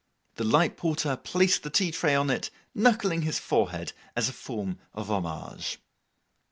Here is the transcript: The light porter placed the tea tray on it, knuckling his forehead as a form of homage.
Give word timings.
The 0.37 0.43
light 0.43 0.77
porter 0.77 1.15
placed 1.15 1.61
the 1.61 1.69
tea 1.69 1.91
tray 1.91 2.15
on 2.15 2.31
it, 2.31 2.49
knuckling 2.73 3.21
his 3.21 3.37
forehead 3.37 3.93
as 4.15 4.27
a 4.29 4.33
form 4.33 4.79
of 4.95 5.11
homage. 5.11 5.77